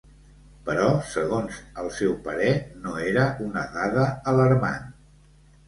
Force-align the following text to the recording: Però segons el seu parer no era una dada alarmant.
Però 0.69 0.87
segons 1.09 1.59
el 1.83 1.91
seu 1.99 2.17
parer 2.25 2.49
no 2.87 2.95
era 3.11 3.29
una 3.51 3.69
dada 3.79 4.09
alarmant. 4.35 4.93